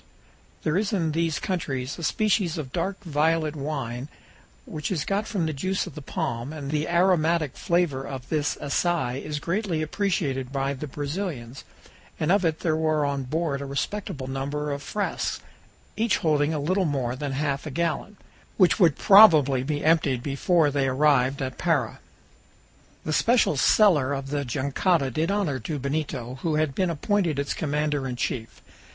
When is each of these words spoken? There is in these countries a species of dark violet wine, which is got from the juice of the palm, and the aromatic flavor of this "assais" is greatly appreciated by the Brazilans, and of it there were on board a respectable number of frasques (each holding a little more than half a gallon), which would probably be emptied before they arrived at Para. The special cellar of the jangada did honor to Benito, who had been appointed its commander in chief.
There 0.63 0.79
is 0.79 0.91
in 0.93 1.11
these 1.11 1.37
countries 1.37 1.99
a 1.99 2.03
species 2.03 2.57
of 2.57 2.73
dark 2.73 2.99
violet 3.03 3.55
wine, 3.55 4.07
which 4.65 4.89
is 4.91 5.05
got 5.05 5.27
from 5.27 5.45
the 5.45 5.53
juice 5.53 5.85
of 5.85 5.93
the 5.93 6.01
palm, 6.01 6.51
and 6.51 6.71
the 6.71 6.89
aromatic 6.89 7.55
flavor 7.55 8.03
of 8.03 8.27
this 8.29 8.57
"assais" 8.59 9.23
is 9.23 9.37
greatly 9.37 9.83
appreciated 9.83 10.51
by 10.51 10.73
the 10.73 10.87
Brazilans, 10.87 11.63
and 12.19 12.31
of 12.31 12.43
it 12.43 12.61
there 12.61 12.75
were 12.75 13.05
on 13.05 13.25
board 13.25 13.61
a 13.61 13.65
respectable 13.67 14.25
number 14.25 14.71
of 14.71 14.81
frasques 14.81 15.39
(each 15.95 16.17
holding 16.17 16.51
a 16.51 16.57
little 16.57 16.85
more 16.85 17.15
than 17.15 17.33
half 17.33 17.67
a 17.67 17.69
gallon), 17.69 18.17
which 18.57 18.79
would 18.79 18.97
probably 18.97 19.61
be 19.61 19.85
emptied 19.85 20.23
before 20.23 20.71
they 20.71 20.87
arrived 20.87 21.43
at 21.43 21.59
Para. 21.59 21.99
The 23.05 23.13
special 23.13 23.55
cellar 23.55 24.13
of 24.13 24.31
the 24.31 24.43
jangada 24.45 25.11
did 25.11 25.29
honor 25.29 25.59
to 25.59 25.77
Benito, 25.77 26.39
who 26.41 26.55
had 26.55 26.73
been 26.73 26.89
appointed 26.89 27.37
its 27.37 27.53
commander 27.53 28.07
in 28.07 28.15
chief. 28.15 28.63